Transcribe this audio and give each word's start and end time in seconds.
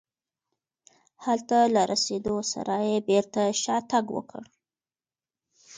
هلته 1.25 1.57
له 1.73 1.81
رسېدو 1.91 2.35
سره 2.53 2.75
یې 2.89 2.97
بېرته 3.09 3.41
شاتګ 3.63 4.05
وکړ. 4.17 4.43